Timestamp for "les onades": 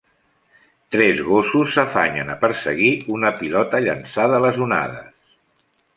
4.47-5.37